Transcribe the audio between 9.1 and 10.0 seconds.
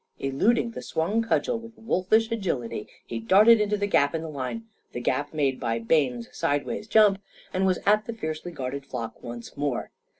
once more.